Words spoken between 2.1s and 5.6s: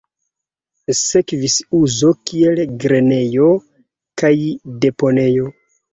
kiel grenejo kaj deponejo.